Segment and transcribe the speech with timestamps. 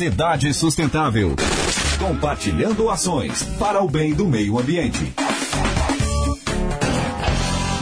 [0.00, 1.36] Cidade Sustentável.
[1.98, 5.12] Compartilhando ações para o bem do meio ambiente.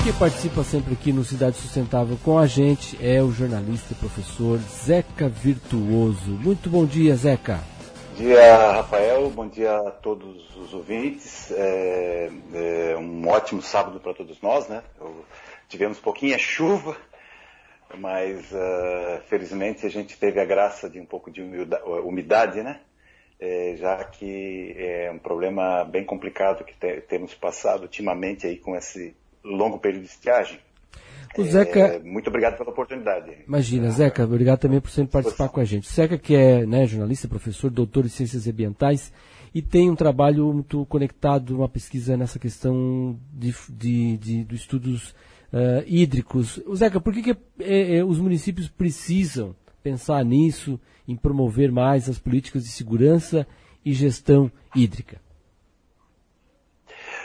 [0.03, 4.59] Quem participa sempre aqui no Cidade Sustentável com a gente é o jornalista e professor
[4.59, 6.33] Zeca Virtuoso.
[6.33, 7.61] Muito bom dia, Zeca.
[8.11, 9.31] Bom dia, Rafael.
[9.31, 11.53] Bom dia a todos os ouvintes.
[11.53, 14.83] É, é um ótimo sábado para todos nós, né?
[15.01, 15.25] Eu,
[15.69, 16.97] tivemos pouquinha chuva,
[17.97, 21.43] mas uh, felizmente a gente teve a graça de um pouco de
[22.05, 22.81] umidade, né?
[23.41, 28.75] É, já que é um problema bem complicado que te, temos passado ultimamente aí com
[28.77, 29.15] esse
[29.45, 30.59] longo período de estiagem.
[31.37, 31.79] O Zeca...
[31.79, 33.45] É, muito obrigado pela oportunidade.
[33.47, 35.89] Imagina, Zeca, obrigado também por sempre participar com a gente.
[35.89, 39.13] Zeca, que é né, jornalista, professor, doutor em ciências ambientais
[39.55, 45.15] e tem um trabalho muito conectado, uma pesquisa nessa questão de, de, de, de estudos
[45.53, 46.61] uh, hídricos.
[46.75, 52.19] Zeca, por que, que é, é, os municípios precisam pensar nisso, em promover mais as
[52.19, 53.47] políticas de segurança
[53.85, 55.21] e gestão hídrica?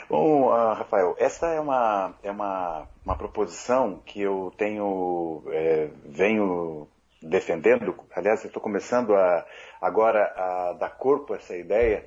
[0.08, 6.88] Bom, uh, Rafael, essa é uma, é uma, uma proposição que eu tenho, é, venho
[7.22, 7.94] defendendo.
[8.14, 9.46] Aliás, eu estou começando a,
[9.80, 12.04] agora a dar corpo a essa ideia.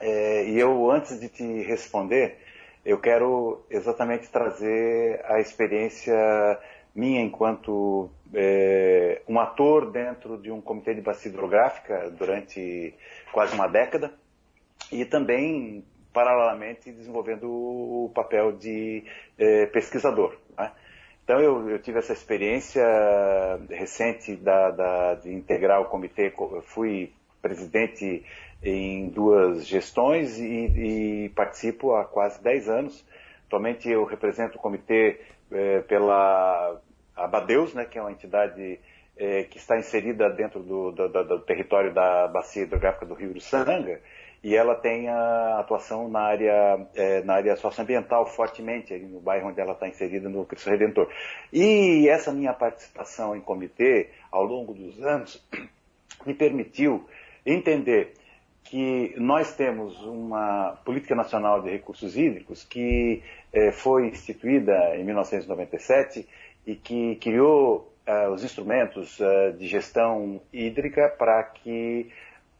[0.00, 2.38] É, e eu, antes de te responder,
[2.86, 6.14] eu quero exatamente trazer a experiência
[6.94, 12.94] minha enquanto é, um ator dentro de um comitê de bacia hidrográfica durante
[13.32, 14.14] quase uma década
[14.92, 19.04] e também paralelamente desenvolvendo o papel de
[19.36, 20.34] eh, pesquisador.
[20.56, 20.72] Né?
[21.22, 22.82] Então eu, eu, tive essa experiência
[23.68, 27.12] recente da, da, de integrar o comitê, eu fui
[27.42, 28.24] presidente
[28.62, 33.04] em duas gestões e, e, participo há quase 10 anos.
[33.46, 35.20] Atualmente eu represento o comitê
[35.52, 36.80] eh, pela
[37.14, 38.80] Abadeus, né, que é uma entidade
[39.16, 43.30] eh, que está inserida dentro do, do, do, do, território da bacia hidrográfica do Rio
[43.30, 44.00] Uruçanga,
[44.42, 49.48] e ela tem a atuação na área, é, na área socioambiental fortemente, ali no bairro
[49.48, 51.08] onde ela está inserida, no Cristo Redentor.
[51.52, 55.44] E essa minha participação em comitê, ao longo dos anos,
[56.24, 57.08] me permitiu
[57.44, 58.12] entender
[58.70, 63.22] que nós temos uma política nacional de recursos hídricos que
[63.52, 66.28] é, foi instituída em 1997
[66.66, 72.10] e que criou uh, os instrumentos uh, de gestão hídrica para que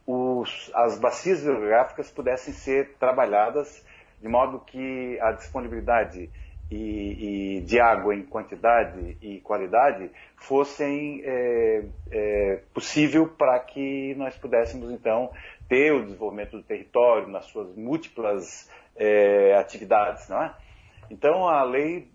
[0.07, 3.85] os, as bacias hidrográficas pudessem ser trabalhadas
[4.23, 6.31] de modo que a disponibilidade
[6.71, 11.23] e, e de água em quantidade e qualidade fossem
[12.75, 15.31] possível para que nós pudéssemos então
[15.69, 20.55] ter o desenvolvimento do território nas suas múltiplas é, atividades, não é?
[21.11, 22.09] Então a lei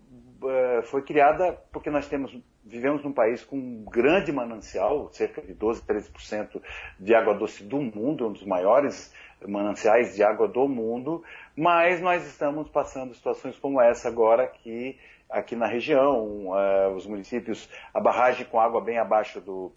[0.44, 5.52] é, foi criada porque nós temos vivemos num país com um grande manancial, cerca de
[5.52, 6.62] 12, 13%
[6.98, 9.12] de água doce do mundo, um dos maiores
[9.46, 11.24] mananciais de água do mundo,
[11.56, 14.98] mas nós estamos passando situações como essa agora aqui,
[15.28, 19.72] aqui na região, uh, os municípios, a barragem com água bem abaixo do,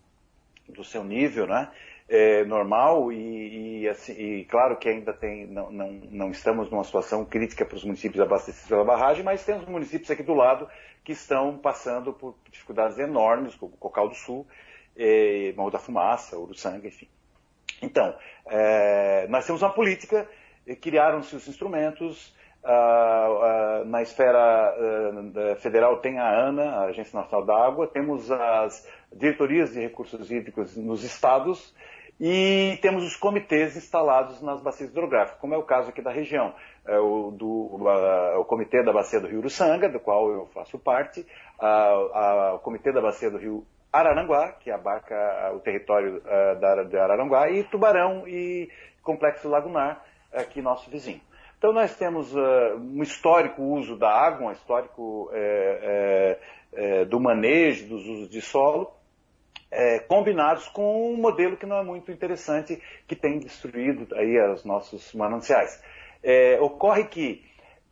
[0.70, 1.72] do seu nível, né?
[2.08, 6.84] É, normal e, e, assim, e, claro que ainda tem, não, não, não estamos numa
[6.84, 10.70] situação crítica para os municípios abastecidos pela barragem, mas temos municípios aqui do lado
[11.04, 14.46] que estão passando por dificuldades enormes, como Cocal do Sul,
[14.98, 17.08] eh, Morro da Fumaça, Uruçanga, enfim.
[17.82, 18.16] Então,
[18.50, 20.28] eh, nós temos uma política,
[20.66, 22.34] eh, criaram-se os instrumentos,
[23.86, 29.74] na esfera ah, federal tem a ANA, a Agência Nacional da Água, temos as diretorias
[29.74, 31.76] de recursos hídricos nos estados,
[32.20, 36.54] e temos os comitês instalados nas bacias hidrográficas, como é o caso aqui da região.
[36.88, 37.80] É o, do,
[38.40, 41.26] o Comitê da Bacia do Rio Uruçanga, do qual eu faço parte,
[41.60, 43.66] o Comitê da Bacia do Rio
[43.96, 45.16] Araranguá, que abarca
[45.56, 48.70] o território uh, da, de Araranguá, e Tubarão e
[49.02, 51.22] Complexo Lagunar, aqui nosso vizinho.
[51.58, 56.38] Então nós temos uh, um histórico uso da água, um histórico é,
[56.74, 58.92] é, é, do manejo dos usos de solo,
[59.76, 64.64] é, combinados com um modelo que não é muito interessante, que tem destruído aí os
[64.64, 65.82] nossos mananciais.
[66.24, 67.44] É, ocorre que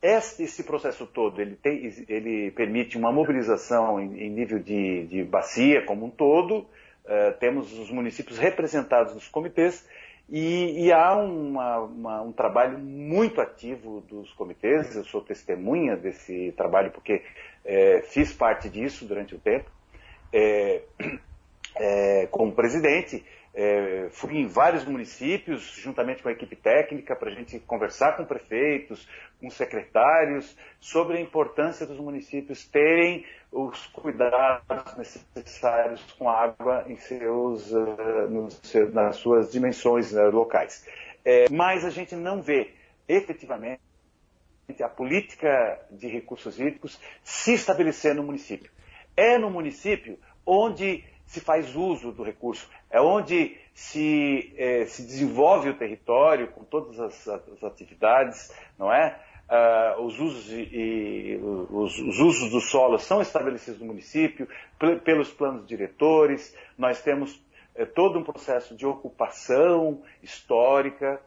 [0.01, 5.23] este, esse processo todo, ele, tem, ele permite uma mobilização em, em nível de, de,
[5.23, 6.65] bacia como um todo,
[7.05, 9.85] é, temos os municípios representados nos comitês,
[10.29, 16.53] e, e há uma, uma, um trabalho muito ativo dos comitês, eu sou testemunha desse
[16.55, 17.21] trabalho porque
[17.65, 19.69] é, fiz parte disso durante o tempo,
[20.31, 20.81] é,
[21.75, 23.23] é, como presidente,
[23.55, 28.25] é, fui em vários municípios, juntamente com a equipe técnica, para a gente conversar com
[28.25, 29.07] prefeitos,
[29.39, 36.95] com secretários, sobre a importância dos municípios terem os cuidados necessários com a água em
[36.95, 40.87] seus, uh, nas suas dimensões uh, locais.
[41.23, 42.71] É, mas a gente não vê
[43.07, 43.79] efetivamente
[44.81, 48.71] a política de recursos hídricos se estabelecer no município.
[49.15, 55.69] É no município onde se faz uso do recurso, é onde se, é, se desenvolve
[55.69, 59.19] o território com todas as, as atividades, não é?
[59.49, 64.47] Uh, os, usos e, e os, os, usos do solo são estabelecidos no município
[65.03, 66.55] pelos planos diretores.
[66.77, 67.43] Nós temos
[67.73, 71.19] é, todo um processo de ocupação histórica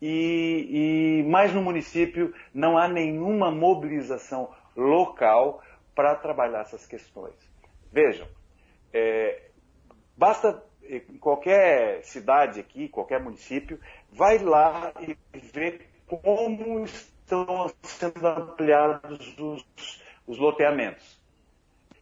[0.00, 5.62] e, e mais no município não há nenhuma mobilização local
[5.94, 7.34] para trabalhar essas questões.
[7.92, 8.26] Vejam,
[8.92, 9.51] é,
[10.16, 13.80] basta em qualquer cidade aqui, qualquer município,
[14.10, 19.64] vai lá e vê como estão sendo ampliados os,
[20.26, 21.20] os loteamentos.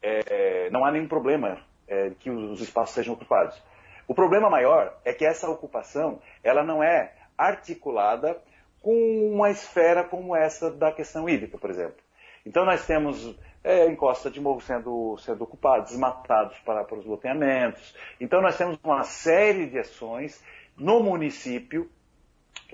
[0.03, 3.63] É, não há nenhum problema é, que os espaços sejam ocupados.
[4.09, 8.37] O problema maior é que essa ocupação ela não é articulada
[8.83, 12.03] com uma esfera como essa da questão hídrica, por exemplo.
[12.45, 17.95] Então nós temos é, encosta de morro sendo, sendo ocupados, desmatados para, para os loteamentos.
[18.21, 20.43] Então nós temos uma série de ações
[20.77, 21.89] no município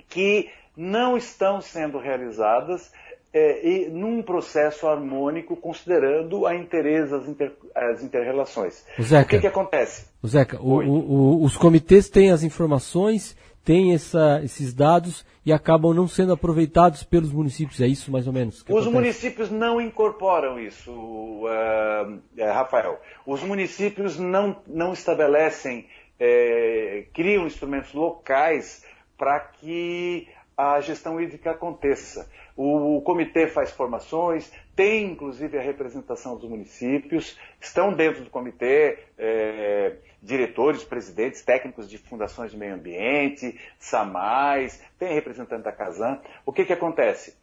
[0.09, 2.93] que não estão sendo realizadas
[3.33, 8.85] é, e num processo harmônico, considerando a interesse das inter, as interrelações.
[9.01, 10.07] Zeca, o que, que acontece?
[10.27, 13.37] Zeca, o, o, os comitês têm as informações,
[13.67, 17.81] têm essa, esses dados e acabam não sendo aproveitados pelos municípios.
[17.81, 18.59] É isso, mais ou menos?
[18.59, 18.91] Os acontece?
[18.91, 23.01] municípios não incorporam isso, uh, Rafael.
[23.27, 28.85] Os municípios não, não estabelecem, é, criam instrumentos locais
[29.19, 32.31] para que a gestão hídrica aconteça.
[32.57, 38.99] O, o, comitê faz formações, tem inclusive a representação dos municípios, estão dentro do comitê
[39.19, 39.97] é,
[40.27, 46.21] diretores, presidentes, técnicos de fundações de meio ambiente, SAMAIS, tem representante da Casan.
[46.45, 47.39] O que, que acontece?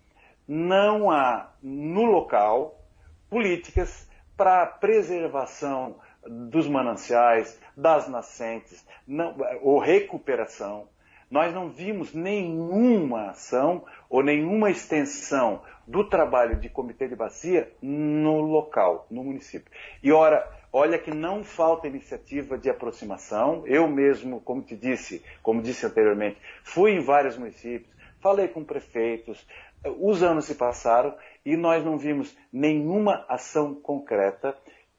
[0.46, 2.78] Não há no local
[3.30, 5.96] políticas para preservação
[6.28, 10.88] dos mananciais, das nascentes, não, ou recuperação
[11.34, 18.40] nós não vimos nenhuma ação ou nenhuma extensão do trabalho de comitê de bacia no
[18.40, 19.72] local, no município.
[20.04, 23.64] E ora, olha que não falta iniciativa de aproximação.
[23.68, 29.48] Eu mesmo, como te disse, como disse anteriormente, fui em vários municípios, falei com prefeitos,
[30.00, 31.16] os anos se passaram
[31.46, 34.58] e nós não vimos nenhuma ação concreta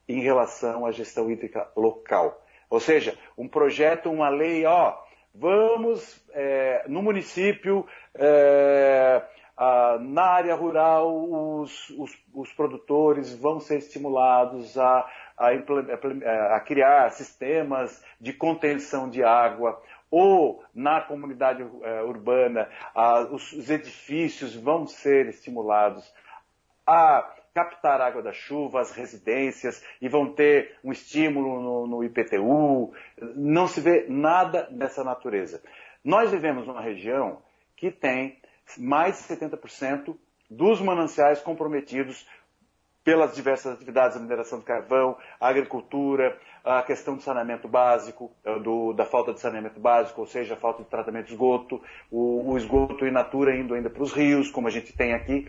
[0.08, 2.40] em relação à gestão hídrica local.
[2.70, 5.02] Ou seja, um projeto, uma lei, ó,
[5.36, 7.84] Vamos, é, no município,
[8.14, 9.20] é,
[9.56, 15.50] a, na área rural, os, os, os, produtores vão ser estimulados a, a,
[16.56, 19.80] a criar sistemas de contenção de água,
[20.10, 22.68] ou na comunidade é, urbana,
[23.30, 26.12] os, os edifícios vão ser estimulados
[26.86, 32.92] a captar água da chuva, as residências, e vão ter um estímulo no, no IPTU.
[33.36, 35.62] Não se vê nada dessa natureza.
[36.04, 37.38] Nós vivemos numa região
[37.76, 38.38] que tem
[38.78, 40.16] mais de 70%
[40.50, 42.26] dos mananciais comprometidos
[43.04, 48.58] pelas diversas atividades, a mineração de carvão, a agricultura, a questão do saneamento básico, eh,
[48.60, 52.52] do, da falta de saneamento básico, ou seja, a falta de tratamento de esgoto, o,
[52.52, 55.46] o esgoto in natura indo ainda para os rios, como a gente tem aqui.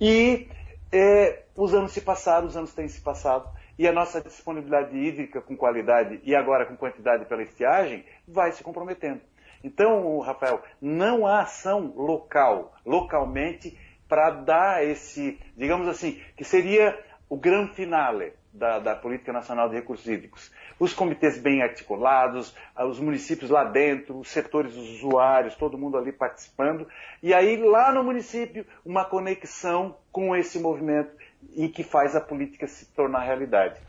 [0.00, 0.46] E
[0.92, 5.40] é, os anos se passaram, os anos têm se passado, e a nossa disponibilidade hídrica
[5.40, 9.20] com qualidade e agora com quantidade pela estiagem vai se comprometendo.
[9.62, 13.78] Então, Rafael, não há ação local, localmente,
[14.08, 19.74] para dar esse, digamos assim, que seria o grande finale da, da, Política Nacional de
[19.74, 20.52] Recursos Hídricos.
[20.78, 25.96] Os comitês bem articulados, ah, os municípios lá dentro, os setores dos usuários, todo mundo
[25.96, 26.86] ali participando.
[27.22, 31.10] E aí, lá no município, uma conexão com esse movimento
[31.56, 33.80] em que faz a política se tornar realidade.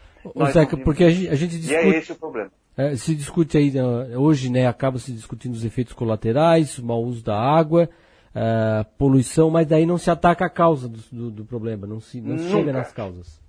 [0.51, 1.73] Zeca, porque a gente, a gente discute...
[1.73, 2.51] E é esse o problema.
[2.75, 7.03] É, se discute aí, né, hoje, né, acaba se discutindo os efeitos colaterais, o mau
[7.03, 7.87] uso da água,
[8.33, 12.19] uh, poluição, mas daí não se ataca a causa do, do, do problema, não se,
[12.19, 13.39] não chega nas causas.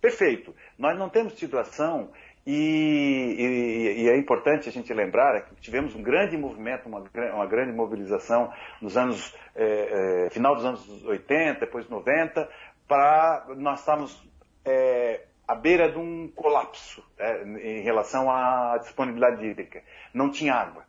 [0.00, 0.54] Perfeito.
[0.78, 2.10] Nós não temos tido ação
[2.46, 7.46] e, e, e, é importante a gente lembrar que tivemos um grande movimento, uma, uma
[7.46, 12.46] grande mobilização nos anos, é, é, final dos anos 80, depois 90,
[12.86, 14.22] para nós estamos
[14.62, 19.82] é, à beira de um colapso é, em relação à disponibilidade hídrica.
[20.12, 20.84] Não tinha água.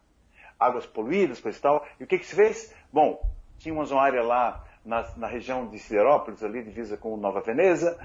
[0.59, 1.85] Águas poluídas, coisa e tal.
[1.99, 2.73] E o que, que se fez?
[2.91, 3.19] Bom,
[3.57, 7.99] tínhamos uma área lá na, na região de Siderópolis, ali divisa com Nova Veneza,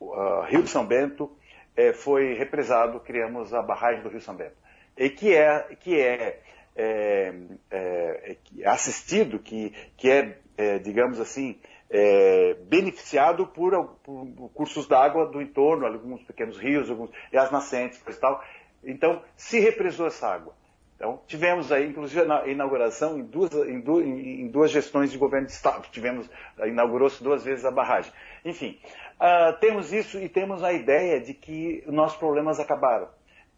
[0.00, 1.30] uh, Rio São Bento
[1.76, 4.56] é, foi represado, criamos a barragem do Rio São Bento.
[4.96, 6.40] E que é, que é,
[6.76, 7.34] é,
[7.70, 8.36] é,
[8.66, 10.38] assistido, que, que é
[10.84, 11.58] digamos assim,
[11.90, 18.00] é, beneficiado por, por cursos d'água do entorno, alguns pequenos rios, alguns, e as nascentes
[18.06, 18.42] e tal.
[18.82, 20.54] Então, se represou essa água.
[20.96, 25.46] Então, tivemos aí, inclusive, a inauguração em duas, em duas, em duas gestões de governo
[25.46, 25.86] de Estado.
[25.90, 26.30] Tivemos,
[26.64, 28.12] inaugurou-se duas vezes a barragem.
[28.44, 28.78] Enfim,
[29.20, 33.08] uh, temos isso e temos a ideia de que nossos problemas acabaram.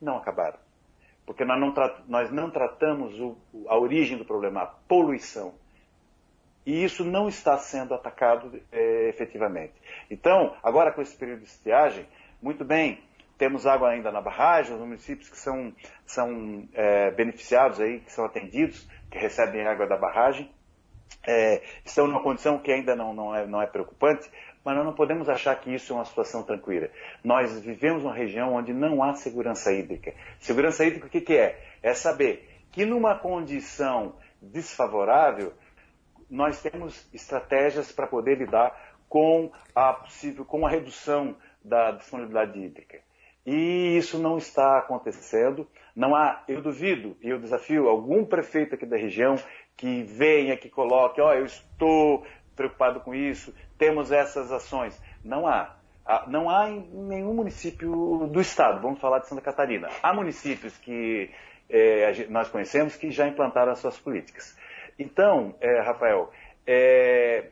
[0.00, 0.58] Não acabaram.
[1.26, 1.74] Porque nós não,
[2.08, 3.36] nós não tratamos o,
[3.68, 5.54] a origem do problema, a poluição.
[6.66, 9.74] E isso não está sendo atacado é, efetivamente.
[10.10, 12.06] Então, agora com esse período de estiagem,
[12.42, 13.00] muito bem,
[13.38, 15.72] temos água ainda na barragem, os municípios que são,
[16.04, 20.50] são é, beneficiados aí, que são atendidos, que recebem água da barragem,
[21.26, 24.28] é, estão numa condição que ainda não, não, é, não é preocupante,
[24.64, 26.88] mas nós não podemos achar que isso é uma situação tranquila.
[27.22, 30.14] Nós vivemos uma região onde não há segurança hídrica.
[30.40, 31.60] Segurança hídrica o que, que é?
[31.82, 35.52] É saber que numa condição desfavorável,
[36.30, 38.76] nós temos estratégias para poder lidar
[39.08, 43.00] com a possível, com a redução da disponibilidade hídrica.
[43.44, 45.68] E isso não está acontecendo.
[45.94, 49.36] Não há, eu duvido, e eu desafio algum prefeito aqui da região
[49.76, 55.00] que venha, que coloque, ó, oh, eu estou preocupado com isso, temos essas ações.
[55.24, 55.76] Não há.
[56.28, 59.88] Não há em nenhum município do estado, vamos falar de Santa Catarina.
[60.02, 61.30] Há municípios que
[61.68, 64.56] é, nós conhecemos que já implantaram as suas políticas.
[64.98, 66.30] Então, é, Rafael,
[66.66, 67.46] é,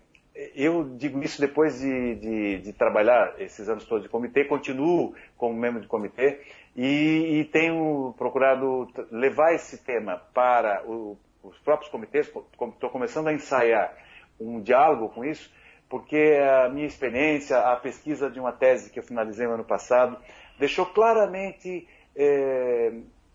[0.55, 5.55] eu digo isso depois de, de, de, trabalhar esses anos todos de comitê, continuo como
[5.55, 6.41] membro de comitê
[6.75, 12.27] e, e tenho procurado levar esse tema para o, os próprios comitês.
[12.27, 13.95] Estou começando a ensaiar
[14.41, 15.53] um diálogo com isso,
[15.89, 20.19] porque a minha experiência, a pesquisa de uma tese que eu finalizei no ano passado,
[20.59, 21.87] deixou claramente
[22.17, 22.93] é,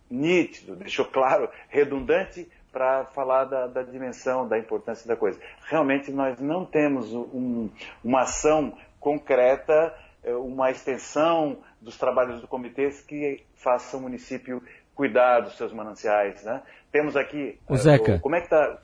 [0.09, 5.39] nítido, deixou claro, redundante para falar da, da, dimensão, da importância da coisa.
[5.67, 7.69] Realmente nós não temos um,
[8.03, 14.61] uma ação concreta, é, uma extensão dos trabalhos do comitê que faça o município
[14.93, 16.43] cuidar dos seus mananciais.
[16.43, 16.61] Né?
[16.91, 17.57] Temos aqui.
[17.67, 18.19] O Zeca.
[18.19, 18.79] Como é que está.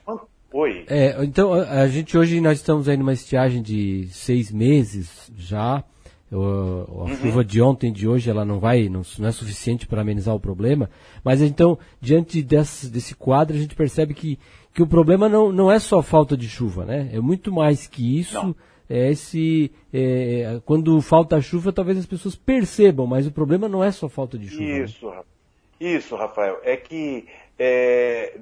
[0.52, 0.86] Oi.
[0.88, 5.84] É, então, a gente hoje nós estamos aí numa estiagem de seis meses já.
[6.32, 7.16] A uhum.
[7.16, 10.40] chuva de ontem de hoje ela não vai, não, não é suficiente para amenizar o
[10.40, 10.90] problema.
[11.22, 14.38] Mas então, diante desse, desse quadro, a gente percebe que,
[14.74, 17.10] que o problema não, não é só falta de chuva, né?
[17.12, 18.34] É muito mais que isso.
[18.34, 18.56] Não.
[18.88, 23.90] É esse, é, quando falta chuva, talvez as pessoas percebam, mas o problema não é
[23.90, 24.62] só falta de chuva.
[24.62, 24.84] Né?
[24.84, 25.22] Isso, né?
[25.80, 26.60] isso, Rafael.
[26.62, 27.26] É que
[27.58, 28.38] é,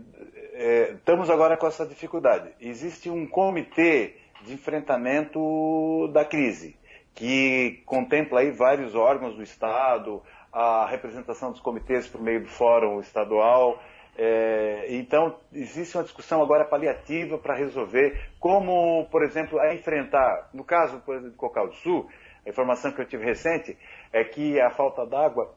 [0.52, 2.50] é, estamos agora com essa dificuldade.
[2.60, 6.76] Existe um comitê de enfrentamento da crise,
[7.14, 13.00] que contempla aí vários órgãos do Estado, a representação dos comitês por meio do Fórum
[13.00, 13.80] Estadual.
[14.16, 20.64] É, então, existe uma discussão agora paliativa para resolver como, por exemplo, a enfrentar, no
[20.64, 22.08] caso, por exemplo, do Cocal do Sul,
[22.46, 23.76] a informação que eu tive recente
[24.12, 25.54] é que a falta d'água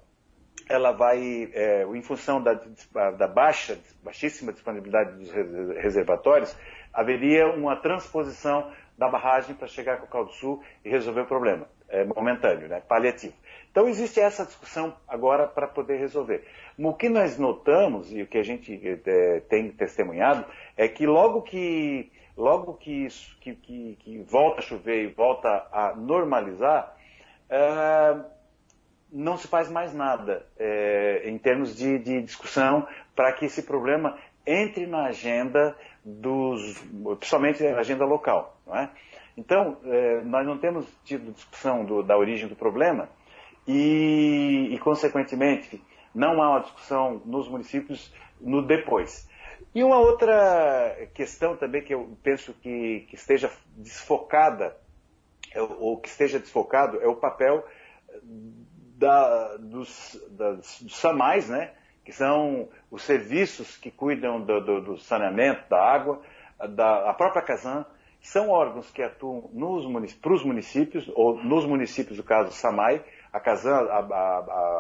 [0.70, 2.60] ela vai, é, em função da,
[3.12, 5.32] da, baixa, baixíssima disponibilidade dos
[5.78, 6.58] reservatórios,
[6.94, 11.68] haveria uma transposição da barragem para chegar a Cocal do Sul e resolver o problema.
[11.88, 12.82] É momentâneo, né?
[12.82, 13.34] paliativo.
[13.72, 16.46] Então existe essa discussão agora para poder resolver.
[16.78, 21.44] O que nós notamos e o que a gente é, tem testemunhado é que logo
[21.44, 26.96] que logo que isso que, que, que volta a chover e volta a normalizar,
[27.50, 28.16] é,
[29.12, 34.18] não se faz mais nada é, em termos de, de discussão para que esse problema
[34.48, 36.82] entre na agenda dos,
[37.20, 38.58] principalmente na agenda local.
[38.66, 38.90] Não é?
[39.38, 43.08] Então, é, nós não temos tido discussão do, da origem do problema
[43.68, 45.80] e, e, consequentemente,
[46.16, 49.30] não há uma discussão nos municípios no depois.
[49.76, 54.76] E uma outra questão também que eu penso que, que esteja desfocada,
[55.80, 57.64] ou que esteja desfocado, é o papel
[58.24, 61.74] da, dos, das, dos SAMAIs, né?
[62.08, 66.22] Que são os serviços que cuidam do, do, do saneamento, da água,
[66.70, 67.86] da a própria Casan,
[68.22, 69.52] são órgãos que atuam
[70.22, 73.90] para os municípios, ou nos municípios, no caso SAMAI, a Casan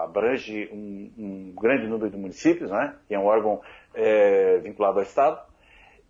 [0.05, 2.95] abrange um, um, grande número de municípios, né?
[3.09, 3.59] que é um órgão
[3.93, 5.41] é, vinculado ao Estado,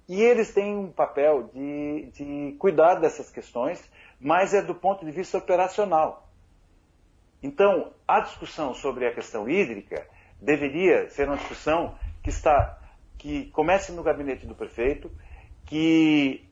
[0.07, 5.12] e eles têm um papel de, de cuidar dessas questões, mas é do ponto de
[5.12, 6.29] vista operacional.
[7.41, 10.05] Então, a discussão sobre a questão hídrica
[10.41, 12.77] deveria ser uma discussão que está
[13.17, 15.12] que comece no gabinete do prefeito,
[15.65, 16.44] que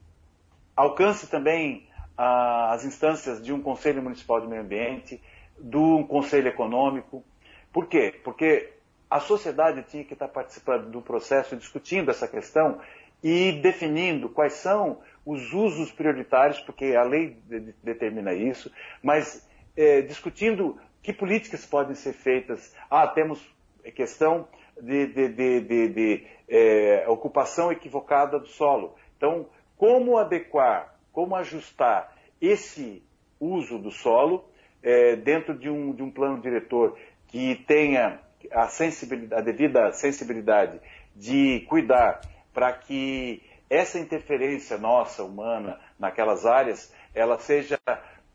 [0.75, 1.87] alcance também
[2.17, 5.21] as instâncias de um Conselho Municipal de Meio Ambiente,
[5.57, 7.23] do Conselho Econômico.
[7.71, 8.19] Por quê?
[8.23, 8.73] Porque
[9.09, 12.79] a sociedade tinha que estar participando do processo, discutindo essa questão
[13.23, 17.37] e definindo quais são os usos prioritários, porque a lei
[17.83, 22.75] determina isso, mas é, discutindo que políticas podem ser feitas.
[22.89, 23.54] Ah, temos
[23.91, 24.47] questão
[24.81, 28.95] de, de, de, de é, ocupação equivocada do solo.
[29.17, 33.03] Então, como adequar, como ajustar esse
[33.39, 34.45] uso do solo
[34.83, 38.19] é, dentro de um, de um plano diretor que tenha
[38.51, 40.79] a, sensibilidade, a devida sensibilidade
[41.15, 42.21] de cuidar
[42.53, 47.79] para que essa interferência nossa, humana, naquelas áreas, ela seja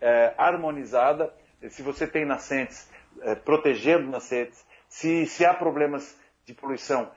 [0.00, 1.32] é, harmonizada.
[1.68, 2.90] Se você tem nascentes,
[3.22, 7.10] é, protegendo nascentes, se, se há problemas de poluição,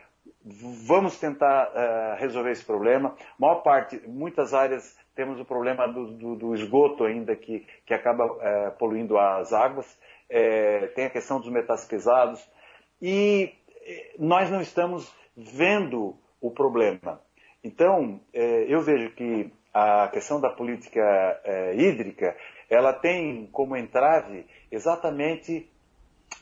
[0.85, 3.15] vamos tentar uh, resolver esse problema.
[3.37, 8.25] Maior parte, muitas áreas temos o problema do, do, do esgoto ainda que, que acaba
[8.25, 9.99] uh, poluindo as águas.
[10.29, 12.47] É, tem a questão dos metais pesados.
[13.01, 13.53] E
[14.17, 17.21] nós não estamos vendo o problema.
[17.63, 21.01] Então, eu vejo que a questão da política
[21.75, 22.35] hídrica,
[22.69, 25.69] ela tem como entrave exatamente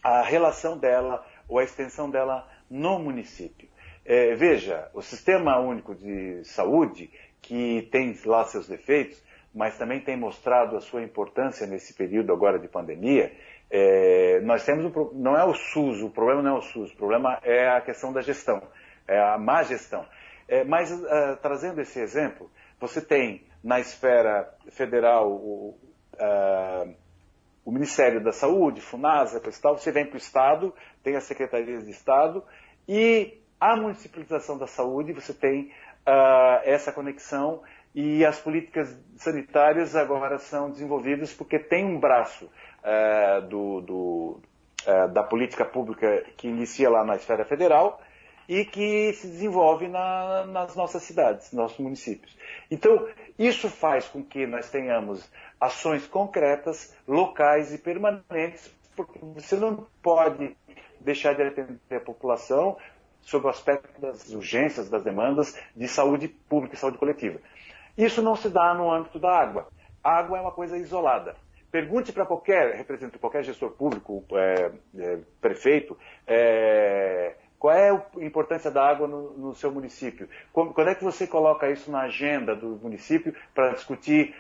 [0.03, 3.70] a relação dela ou a extensão dela no município.
[4.05, 9.22] É, veja, o Sistema Único de Saúde, que tem lá seus defeitos,
[9.53, 13.31] mas também tem mostrado a sua importância nesse período agora de pandemia,
[13.70, 16.98] é, nós temos, um, não é o SUS, o problema não é o SUS, o
[16.98, 18.62] problema é a questão da gestão,
[19.08, 20.05] é a má gestão.
[20.48, 26.96] É, mas, uh, trazendo esse exemplo, você tem na esfera federal uh,
[27.63, 31.91] o Ministério da Saúde, FUNASA, tal, você vem para o Estado, tem as secretarias de
[31.91, 32.44] Estado,
[32.88, 35.72] e a municipalização da saúde, você tem
[36.08, 37.62] uh, essa conexão
[37.94, 44.41] e as políticas sanitárias agora são desenvolvidas porque tem um braço uh, do, do,
[44.88, 48.01] uh, da política pública que inicia lá na esfera federal
[48.48, 52.36] e que se desenvolve na, nas nossas cidades, nossos municípios.
[52.70, 55.30] Então, isso faz com que nós tenhamos
[55.62, 60.58] ações concretas, locais e permanentes, porque você não pode
[61.00, 62.78] deixar de atender a população
[63.21, 67.39] sobre o aspecto das urgências, das demandas de saúde pública e saúde coletiva.
[67.95, 69.67] Isso não se dá no âmbito da água.
[70.04, 71.36] A água é uma coisa isolada.
[71.71, 78.71] Pergunte para qualquer representante, qualquer gestor público, é, é, prefeito, é, qual é a importância
[78.71, 80.28] da água no, no seu município?
[80.52, 84.36] Quando, é que você coloca isso na agenda do município para discutir,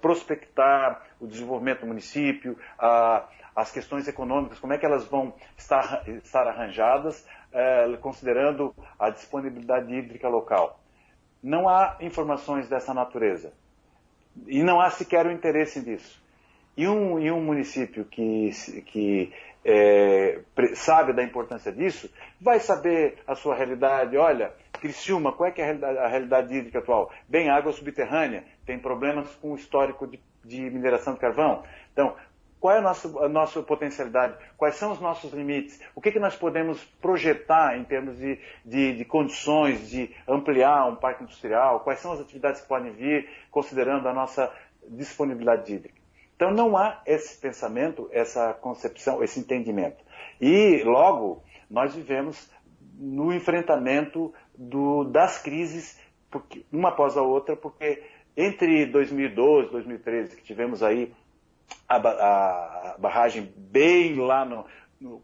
[0.00, 6.08] prospectar o desenvolvimento do município, a, as questões econômicas, como é que elas vão estar,
[6.08, 10.80] estar arranjadas, é, considerando a disponibilidade hídrica local.
[11.42, 13.52] Não há informações dessa natureza.
[14.46, 16.22] E não há sequer o interesse disso.
[16.76, 18.50] E um, e um município que,
[18.86, 19.32] que
[19.64, 20.40] é,
[20.74, 24.16] sabe da importância disso, vai saber a sua realidade.
[24.16, 24.52] Olha,
[24.82, 27.08] Criciúma, qual é, é a, realidade, a realidade hídrica atual?
[27.28, 31.62] Bem, água subterrânea, tem problemas com o histórico de, de mineração de carvão.
[31.92, 32.16] Então,
[32.58, 34.36] qual é a nossa, a nossa potencialidade?
[34.56, 35.80] Quais são os nossos limites?
[35.94, 40.96] O que, que nós podemos projetar em termos de, de, de, condições de ampliar um
[40.96, 41.78] parque industrial?
[41.80, 44.52] Quais são as atividades que podem vir, considerando a nossa
[44.88, 46.02] disponibilidade hídrica?
[46.34, 50.02] Então não há esse pensamento, essa concepção, esse entendimento.
[50.40, 52.50] E logo nós vivemos
[53.02, 58.02] no enfrentamento do, das crises, porque, uma após a outra, porque
[58.36, 61.12] entre 2012 e 2013, que tivemos aí
[61.88, 64.64] a, a, barragem bem lá no,
[65.00, 65.22] no,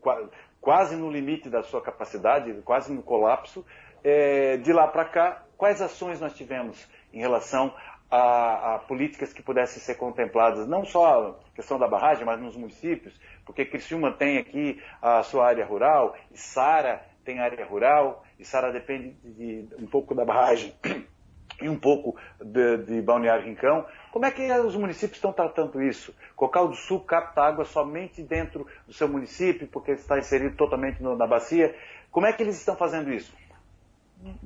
[0.60, 3.64] quase no limite da sua capacidade, quase no colapso.
[4.04, 7.74] É, de lá para cá, quais ações nós tivemos em relação
[8.10, 12.56] a, a, políticas que pudessem ser contempladas, não só a questão da barragem, mas nos
[12.56, 18.44] municípios, porque Criciúma tem aqui a sua área rural, e Sara tem área rural, e
[18.44, 20.72] Sara depende de, de um pouco da barragem
[21.61, 23.85] e um pouco de, de Balneário Rincão.
[24.12, 26.14] Como é que os municípios estão tratando isso?
[26.37, 31.16] Cocal do Sul capta água somente dentro do seu município, porque está inserido totalmente no,
[31.16, 31.74] na bacia.
[32.11, 33.35] Como é que eles estão fazendo isso?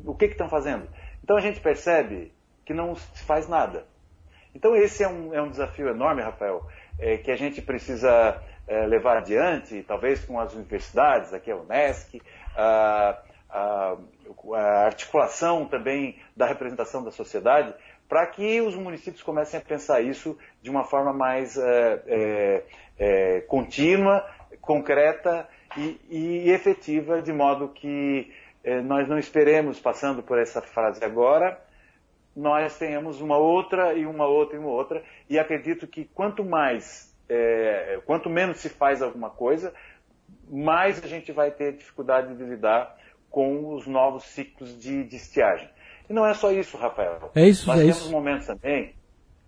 [0.04, 0.88] O que, que estão fazendo?
[1.22, 2.32] Então a gente percebe
[2.64, 3.86] que não se faz nada.
[4.54, 6.66] Então esse é um, é um desafio enorme, Rafael,
[6.98, 12.20] é, que a gente precisa é, levar adiante, talvez com as universidades, aqui a Unesc,
[12.54, 13.96] a, a,
[14.54, 17.74] a articulação também da representação da sociedade,
[18.08, 22.64] para que os municípios comecem a pensar isso de uma forma mais é, é,
[22.98, 24.26] é, contínua,
[24.60, 28.32] concreta e, e, efetiva, de modo que
[28.64, 31.60] é, nós não esperemos, passando por essa fase agora,
[32.34, 35.02] nós tenhamos uma outra e uma outra e uma outra.
[35.28, 39.72] E acredito que quanto mais, é, quanto menos se faz alguma coisa,
[40.50, 42.96] mais a gente vai ter dificuldade de lidar
[43.32, 45.68] com os novos ciclos de, de estiagem.
[46.08, 47.32] E não é só isso, Rafael.
[47.34, 48.10] É isso, Nós é temos isso.
[48.12, 48.94] momentos também.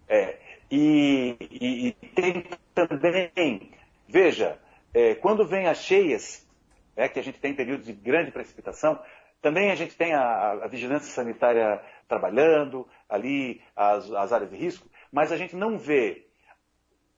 [0.08, 0.38] É,
[0.70, 2.44] e, e, e, tem
[2.74, 3.70] também,
[4.08, 4.58] veja,
[4.92, 6.48] é, quando vem as cheias,
[6.96, 8.98] é, que a gente tem períodos de grande precipitação,
[9.42, 14.88] também a gente tem a, a vigilância sanitária trabalhando, ali as, as, áreas de risco,
[15.12, 16.26] mas a gente não vê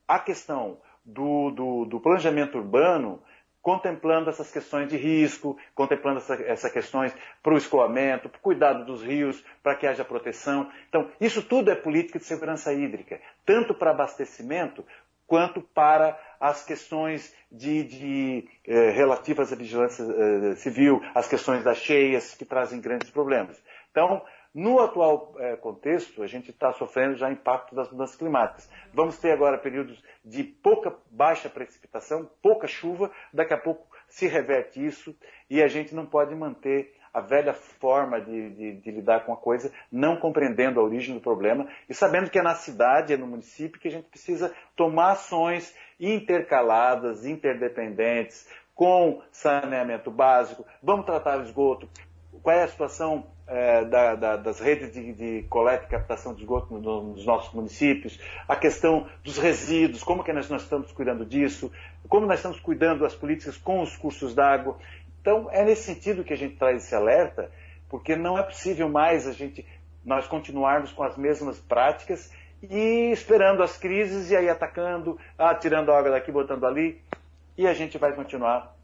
[0.09, 3.23] a questão do, do, do planejamento urbano
[3.67, 8.85] contemplando essas questões de risco, contemplando essas essa questões para o escoamento, para o cuidado
[8.85, 10.71] dos rios, para que haja proteção.
[10.89, 14.85] Então, isso tudo é política de segurança hídrica, tanto para abastecimento
[15.27, 21.79] quanto para as questões de, de eh, relativas à vigilância eh, civil, as questões das
[21.79, 23.61] cheias que trazem grandes problemas.
[23.91, 24.23] Então,
[24.57, 28.71] no atual eh, contexto, a gente está sofrendo já impacto das mudanças climáticas.
[28.91, 34.83] Vamos ter agora períodos de pouca, baixa precipitação, pouca chuva, daqui a pouco se reverte
[34.83, 35.15] isso
[35.51, 39.37] e a gente não pode manter a velha forma de, de, de, lidar com a
[39.37, 43.27] coisa, não compreendendo a origem do problema e sabendo que é na cidade, é no
[43.27, 51.43] município que a gente precisa tomar ações intercaladas, interdependentes, com saneamento básico, vamos tratar o
[51.43, 51.87] esgoto,
[52.43, 56.41] qual é a situação é, da, da, das redes de, de, coleta e captação de
[56.41, 61.71] esgoto nos nossos municípios, a questão dos resíduos, como que nós, nós estamos cuidando disso,
[62.09, 64.77] como nós estamos cuidando das políticas com os cursos d'água.
[65.21, 67.51] Então, é nesse sentido que a gente traz esse alerta,
[67.89, 69.65] porque não é possível mais a gente,
[70.05, 72.33] nós continuarmos com as mesmas práticas
[72.63, 77.01] e esperando as crises e aí atacando, ah, tirando a água daqui, botando ali,
[77.57, 78.77] e a gente vai continuar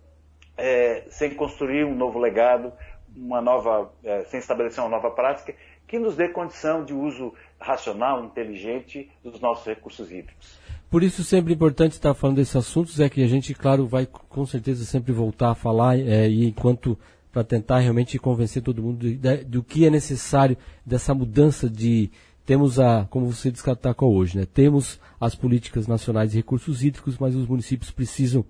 [0.56, 2.72] é, sem construir um novo legado,
[3.16, 5.54] uma nova, é, sem estabelecer uma nova prática
[5.86, 10.58] que nos dê condição de uso racional, inteligente dos nossos recursos hídricos.
[10.90, 14.44] Por isso sempre importante estar falando desses assuntos, é que a gente, claro, vai com
[14.46, 16.98] certeza sempre voltar a falar, é, e enquanto
[17.32, 19.06] para tentar realmente convencer todo mundo
[19.46, 22.10] do que é necessário dessa mudança de
[22.44, 24.46] temos a, como você destacou hoje, né?
[24.46, 28.44] Temos as políticas nacionais de recursos hídricos, mas os municípios precisam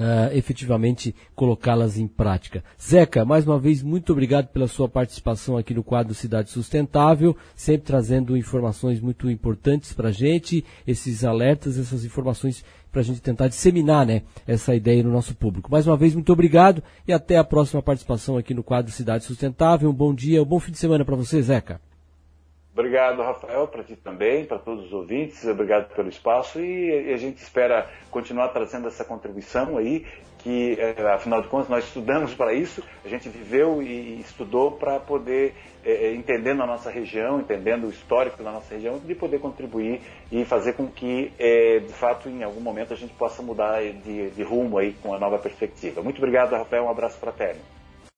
[0.00, 2.64] Uh, efetivamente colocá-las em prática.
[2.80, 7.88] Zeca, mais uma vez, muito obrigado pela sua participação aqui no quadro Cidade Sustentável, sempre
[7.88, 13.48] trazendo informações muito importantes para a gente, esses alertas, essas informações para a gente tentar
[13.48, 15.70] disseminar né, essa ideia no nosso público.
[15.70, 19.90] Mais uma vez, muito obrigado e até a próxima participação aqui no quadro Cidade Sustentável.
[19.90, 21.78] Um bom dia, um bom fim de semana para você, Zeca.
[22.72, 25.44] Obrigado, Rafael, para ti também, para todos os ouvintes.
[25.44, 30.06] Obrigado pelo espaço e a gente espera continuar trazendo essa contribuição aí,
[30.38, 30.78] que
[31.12, 35.52] afinal de contas nós estudamos para isso, a gente viveu e estudou para poder,
[35.84, 40.44] é, entendendo a nossa região, entendendo o histórico da nossa região, de poder contribuir e
[40.44, 44.42] fazer com que, é, de fato, em algum momento a gente possa mudar de, de
[44.44, 46.02] rumo aí com a nova perspectiva.
[46.02, 47.79] Muito obrigado, Rafael, um abraço fraterno.